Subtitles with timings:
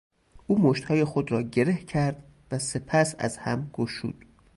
[0.47, 4.25] او مشتهای خود را گره کرد و سپس از هم گشود.